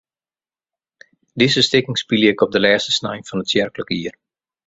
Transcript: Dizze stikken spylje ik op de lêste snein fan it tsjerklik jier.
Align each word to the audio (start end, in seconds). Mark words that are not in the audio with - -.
Dizze 1.41 1.61
stikken 1.61 1.95
spylje 1.95 2.29
ik 2.29 2.41
op 2.41 2.51
de 2.53 2.61
lêste 2.67 2.93
snein 2.99 3.23
fan 3.27 3.41
it 3.43 3.49
tsjerklik 3.49 3.89
jier. 3.95 4.15